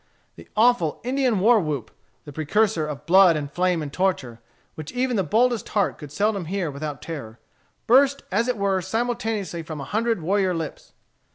[0.35, 1.91] The awful Indian war whoop,
[2.25, 4.39] the precursor of blood and flame and torture,
[4.73, 7.37] which even the boldest heart could seldom hear without terror,
[7.85, 10.93] burst as it were simultaneously from a hundred warrior lips.